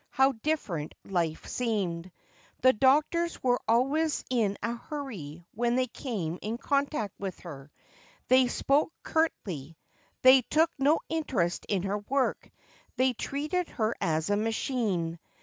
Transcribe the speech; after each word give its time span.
how 0.09 0.31
different 0.31 0.95
life 1.05 1.45
seemed'. 1.45 2.11
Tlie 2.63 2.79
doctors 2.79 3.43
were 3.43 3.59
alwavs 3.69 4.23
i 4.31 4.49
i 4.67 4.71
a 4.71 4.75
hur; 4.75 5.11
y 5.11 5.45
when 5.53 5.75
they 5.75 5.85
eanie 5.89 6.39
in 6.41 6.57
contact 6.57 7.13
with 7.19 7.39
her. 7.41 7.69
Ti.ev 8.27 8.49
spoke 8.49 8.91
curti.": 9.05 9.75
tl.ey 10.23 10.41
took 10.49 10.71
no 10.79 11.01
interest 11.07 11.65
in 11.69 11.83
her 11.83 11.99
work— 11.99 12.49
they 12.97 13.13
treated 13.13 13.69
her 13.69 13.93
as 14.01 14.31
a 14.31 14.35
machine. 14.35 15.19